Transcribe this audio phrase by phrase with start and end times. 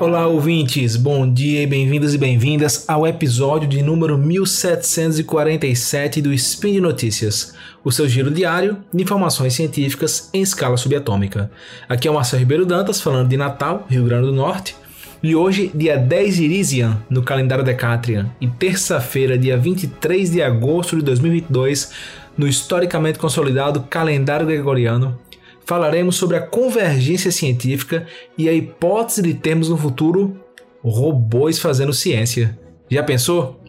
[0.00, 0.94] Olá, ouvintes!
[0.94, 7.52] Bom dia e bem-vindos e bem-vindas ao episódio de número 1747 do Spin de Notícias,
[7.82, 11.50] o seu giro diário de informações científicas em escala subatômica.
[11.88, 14.76] Aqui é o Marcelo Ribeiro Dantas, falando de Natal, Rio Grande do Norte,
[15.20, 20.94] e hoje, dia 10 de Irisian, no calendário Decatrian, e terça-feira, dia 23 de agosto
[20.94, 21.90] de 2022,
[22.36, 25.18] no historicamente consolidado calendário gregoriano,
[25.68, 28.06] falaremos sobre a convergência científica
[28.38, 30.42] e a hipótese de termos no futuro
[30.82, 32.58] robôs fazendo ciência.
[32.90, 33.62] Já pensou?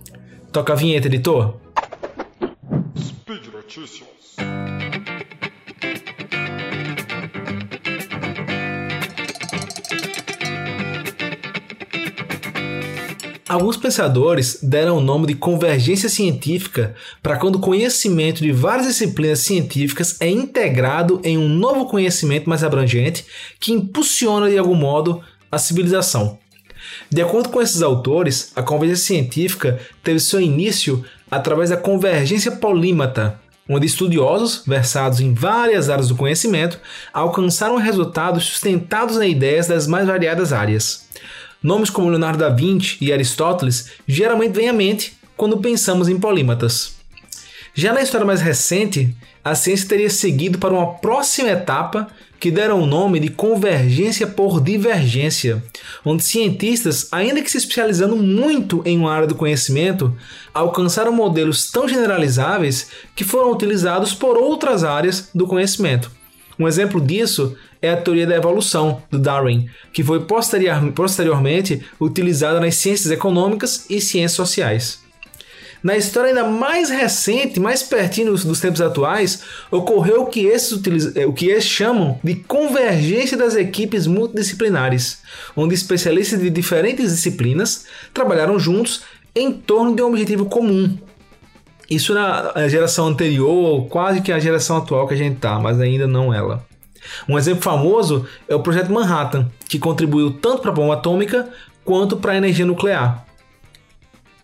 [0.50, 1.56] Toca a vinheta, editor.
[2.98, 4.19] Speed Notícias.
[13.50, 19.40] Alguns pensadores deram o nome de convergência científica para quando o conhecimento de várias disciplinas
[19.40, 23.26] científicas é integrado em um novo conhecimento mais abrangente
[23.60, 25.20] que impulsiona de algum modo
[25.52, 26.38] a civilização.
[27.10, 33.42] De acordo com esses autores, a convergência científica teve seu início através da convergência polímata,
[33.70, 36.80] onde estudiosos, versados em várias áreas do conhecimento,
[37.14, 41.08] alcançaram resultados sustentados em ideias das mais variadas áreas.
[41.62, 46.99] Nomes como Leonardo da Vinci e Aristóteles geralmente vêm à mente quando pensamos em polímatas.
[47.74, 52.08] Já na história mais recente, a ciência teria seguido para uma próxima etapa
[52.40, 55.62] que deram o nome de convergência por divergência,
[56.06, 60.16] onde cientistas, ainda que se especializando muito em uma área do conhecimento,
[60.54, 66.10] alcançaram modelos tão generalizáveis que foram utilizados por outras áreas do conhecimento.
[66.58, 72.60] Um exemplo disso é a teoria da evolução do Darwin, que foi posterior, posteriormente utilizada
[72.60, 75.09] nas ciências econômicas e ciências sociais.
[75.82, 81.26] Na história ainda mais recente, mais pertinho dos tempos atuais, ocorreu o que esses, eh,
[81.26, 85.22] o que esses chamam de convergência das equipes multidisciplinares,
[85.56, 90.98] onde especialistas de diferentes disciplinas trabalharam juntos em torno de um objetivo comum.
[91.90, 96.06] Isso na geração anterior, quase que a geração atual que a gente está, mas ainda
[96.06, 96.64] não ela.
[97.28, 101.50] Um exemplo famoso é o projeto Manhattan, que contribuiu tanto para a bomba atômica
[101.84, 103.26] quanto para a energia nuclear.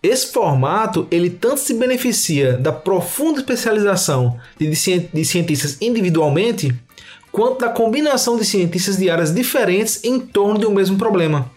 [0.06, 6.72] Esse formato ele tanto se beneficia da profunda especialização de, de cientistas individualmente,
[7.32, 11.50] quanto da combinação de cientistas de áreas diferentes em torno de um mesmo problema.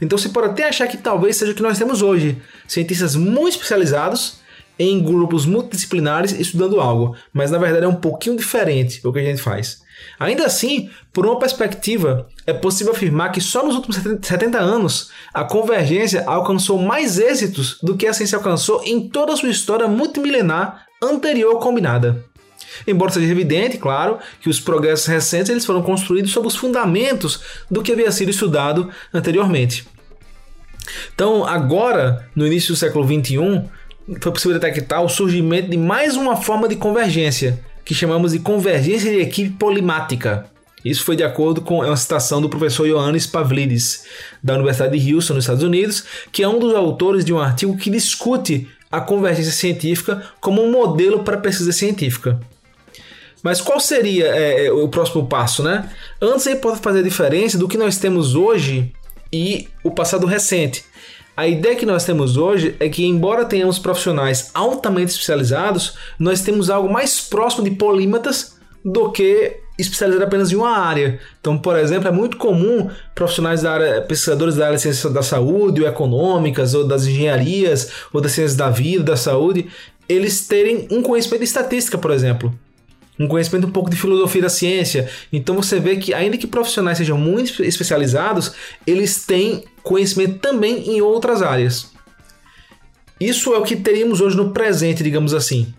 [0.00, 3.54] Então você pode até achar que talvez seja o que nós temos hoje: cientistas muito
[3.54, 4.38] especializados
[4.78, 9.24] em grupos multidisciplinares estudando algo, mas na verdade é um pouquinho diferente o que a
[9.24, 9.82] gente faz.
[10.18, 15.44] Ainda assim, por uma perspectiva, é possível afirmar que só nos últimos 70 anos a
[15.44, 20.86] convergência alcançou mais êxitos do que a ciência alcançou em toda a sua história multimilenar
[21.02, 22.24] anterior combinada.
[22.86, 27.40] Embora seja evidente, claro, que os progressos recentes eles foram construídos sobre os fundamentos
[27.70, 29.86] do que havia sido estudado anteriormente.
[31.14, 33.64] Então, agora, no início do século XXI,
[34.20, 39.10] foi possível detectar o surgimento de mais uma forma de convergência, que chamamos de convergência
[39.10, 40.46] de equipe polimática.
[40.84, 44.04] Isso foi de acordo com uma citação do professor Ioannis Pavlidis,
[44.42, 47.76] da Universidade de Houston, nos Estados Unidos, que é um dos autores de um artigo
[47.76, 52.40] que discute a convergência científica como um modelo para pesquisa científica.
[53.42, 55.88] Mas qual seria é, é o próximo passo, né?
[56.20, 58.92] Antes aí pode fazer a diferença do que nós temos hoje
[59.32, 60.84] e o passado recente.
[61.40, 66.68] A ideia que nós temos hoje é que, embora tenhamos profissionais altamente especializados, nós temos
[66.68, 71.18] algo mais próximo de polímatas do que especializado apenas em uma área.
[71.40, 75.22] Então, por exemplo, é muito comum profissionais da área, pesquisadores da área de ciências da
[75.22, 79.66] saúde, ou econômicas, ou das engenharias, ou das ciências da vida, da saúde,
[80.06, 82.54] eles terem um conhecimento de estatística, por exemplo
[83.20, 85.10] um conhecimento um pouco de filosofia da ciência.
[85.30, 88.52] Então você vê que, ainda que profissionais sejam muito especializados,
[88.86, 91.92] eles têm conhecimento também em outras áreas.
[93.20, 95.74] Isso é o que teríamos hoje no presente, digamos assim.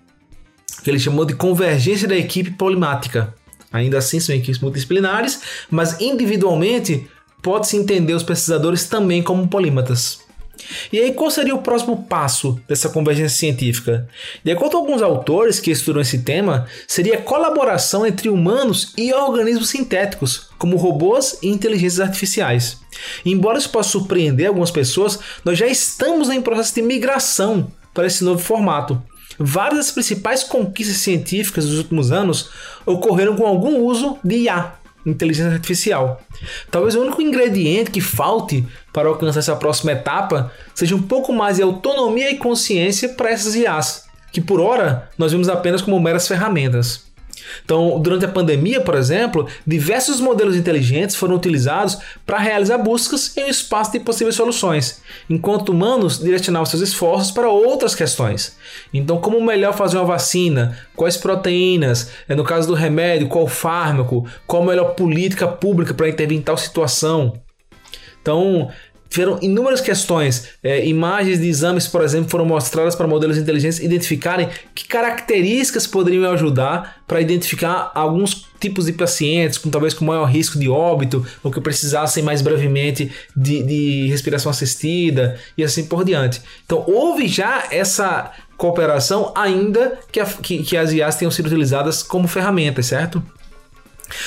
[0.84, 3.34] Que ele chamou de convergência da equipe polimática.
[3.74, 7.08] Ainda assim são equipes multidisciplinares, mas individualmente
[7.42, 10.20] pode-se entender os pesquisadores também como polímatas.
[10.92, 14.08] E aí, qual seria o próximo passo dessa convergência científica?
[14.44, 19.14] De acordo com alguns autores que estudam esse tema, seria a colaboração entre humanos e
[19.14, 22.80] organismos sintéticos, como robôs e inteligências artificiais.
[23.26, 28.24] embora isso possa surpreender algumas pessoas, nós já estamos em processo de migração para esse
[28.24, 29.02] novo formato.
[29.40, 32.50] Várias das principais conquistas científicas dos últimos anos
[32.86, 34.74] ocorreram com algum uso de IA,
[35.06, 36.22] inteligência artificial.
[36.70, 41.58] Talvez o único ingrediente que falte para alcançar essa próxima etapa seja um pouco mais
[41.58, 46.28] de autonomia e consciência para essas IAs, que por hora nós vemos apenas como meras
[46.28, 47.11] ferramentas.
[47.64, 53.46] Então, durante a pandemia, por exemplo, diversos modelos inteligentes foram utilizados para realizar buscas em
[53.46, 58.58] um espaço de possíveis soluções, enquanto humanos direcionavam seus esforços para outras questões.
[58.94, 64.28] Então, como melhor fazer uma vacina, quais proteínas, é, no caso do remédio, qual fármaco,
[64.46, 67.34] qual a melhor política pública para intervir em tal situação.
[68.22, 68.70] Então,
[69.12, 70.48] tiveram inúmeras questões.
[70.64, 76.32] É, imagens de exames, por exemplo, foram mostradas para modelos inteligentes identificarem que características poderiam
[76.32, 81.52] ajudar para identificar alguns tipos de pacientes, com talvez com maior risco de óbito, ou
[81.52, 86.42] que precisassem mais brevemente de, de respiração assistida e assim por diante.
[86.66, 92.02] Então, houve já essa cooperação, ainda que, a, que, que as IAs tenham sido utilizadas
[92.02, 93.22] como ferramentas, certo?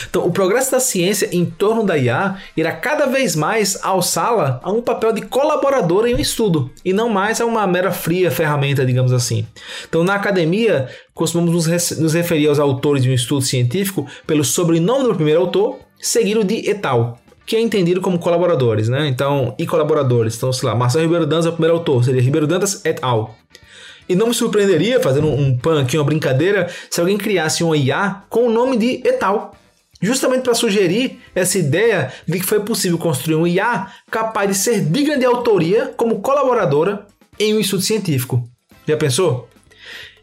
[0.09, 4.71] Então, o progresso da ciência em torno da IA irá cada vez mais alçá-la a
[4.71, 8.85] um papel de colaboradora em um estudo, e não mais a uma mera fria ferramenta,
[8.85, 9.47] digamos assim.
[9.89, 15.15] Então, na academia, costumamos nos, referir aos autores de um estudo científico pelo sobrenome do
[15.15, 19.07] primeiro autor, seguido de etal, que é entendido como colaboradores, né?
[19.07, 20.37] Então, e colaboradores.
[20.37, 23.35] Então, sei lá, Marcelo Ribeiro Dantas é o primeiro autor, seria Ribeiro Dantas et al.
[24.09, 28.47] E não me surpreenderia, fazendo um aqui, uma brincadeira, se alguém criasse um IA com
[28.47, 29.55] o nome de etal
[30.01, 34.81] justamente para sugerir essa ideia de que foi possível construir um IA capaz de ser
[34.85, 37.07] digna de autoria como colaboradora
[37.39, 38.43] em um estudo científico.
[38.87, 39.49] Já pensou?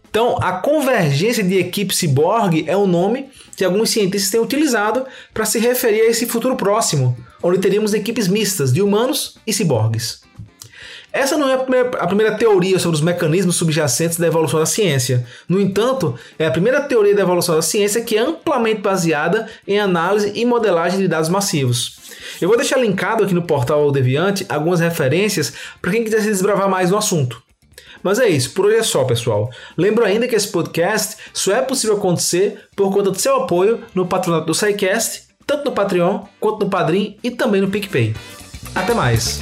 [0.10, 5.46] Então, a convergência de equipe ciborgue é o nome que alguns cientistas têm utilizado para
[5.46, 10.22] se referir a esse futuro próximo, onde teríamos equipes mistas de humanos e ciborgues.
[11.14, 14.66] Essa não é a primeira, a primeira, teoria sobre os mecanismos subjacentes da evolução da
[14.66, 15.26] ciência.
[15.48, 19.80] No entanto, é a primeira teoria da evolução da ciência que é amplamente baseada em
[19.80, 22.00] análise e modelagem de dados massivos.
[22.40, 26.70] Eu vou deixar linkado aqui no portal Deviante algumas referências para quem quiser se desbravar
[26.70, 27.42] mais no assunto.
[28.04, 29.50] Mas é isso, por hoje é só, pessoal.
[29.78, 34.08] Lembro ainda que esse podcast só é possível acontecer por conta do seu apoio no
[34.08, 38.16] patronato do SciCast, tanto no Patreon quanto no Padrim e também no PicPay.
[38.74, 39.42] Até mais!